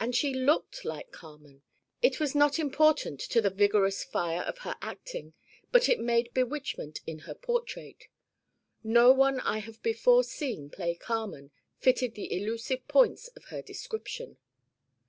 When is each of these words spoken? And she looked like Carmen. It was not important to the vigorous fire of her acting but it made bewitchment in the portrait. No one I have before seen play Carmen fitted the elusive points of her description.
And 0.00 0.12
she 0.12 0.34
looked 0.34 0.84
like 0.84 1.12
Carmen. 1.12 1.62
It 2.02 2.18
was 2.18 2.34
not 2.34 2.58
important 2.58 3.20
to 3.20 3.40
the 3.40 3.48
vigorous 3.48 4.02
fire 4.02 4.40
of 4.42 4.58
her 4.66 4.74
acting 4.82 5.34
but 5.70 5.88
it 5.88 6.00
made 6.00 6.34
bewitchment 6.34 6.98
in 7.06 7.20
the 7.28 7.36
portrait. 7.36 8.08
No 8.82 9.12
one 9.12 9.38
I 9.38 9.58
have 9.58 9.80
before 9.80 10.24
seen 10.24 10.68
play 10.68 10.96
Carmen 10.96 11.52
fitted 11.78 12.16
the 12.16 12.36
elusive 12.36 12.88
points 12.88 13.28
of 13.36 13.44
her 13.54 13.62
description. 13.62 14.36